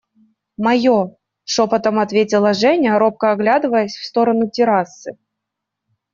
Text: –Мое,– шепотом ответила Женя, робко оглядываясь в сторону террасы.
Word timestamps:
–Мое,– 0.65 0.99
шепотом 1.51 1.95
ответила 2.05 2.51
Женя, 2.61 2.97
робко 2.97 3.25
оглядываясь 3.33 3.95
в 3.97 4.03
сторону 4.03 4.49
террасы. 4.49 5.11